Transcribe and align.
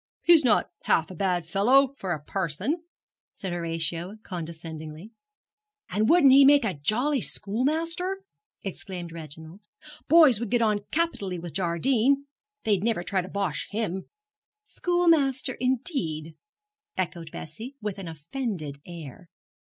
'He's 0.23 0.43
not 0.43 0.71
half 0.85 1.11
a 1.11 1.15
bad 1.15 1.45
fellow 1.45 1.93
for 1.95 2.11
a 2.11 2.19
parson,' 2.23 2.81
said 3.35 3.53
Horatio, 3.53 4.15
condescendingly. 4.23 5.11
'And 5.91 6.09
wouldn't 6.09 6.31
he 6.33 6.43
make 6.43 6.65
a 6.65 6.73
jolly 6.73 7.21
schoolmaster?' 7.21 8.23
exclaimed 8.63 9.11
Reginald. 9.11 9.61
'Boys 10.07 10.39
would 10.39 10.49
get 10.49 10.59
on 10.63 10.79
capitally 10.89 11.37
with 11.37 11.53
Jardine. 11.53 12.25
They'd 12.63 12.83
never 12.83 13.03
try 13.03 13.21
to 13.21 13.29
bosh 13.29 13.67
him.' 13.69 14.09
'Schoolmaster, 14.65 15.53
indeed?' 15.59 16.35
echoed 16.97 17.29
Bessie, 17.29 17.75
with 17.79 17.99
an 17.99 18.07
offended 18.07 18.79
air. 18.87 19.29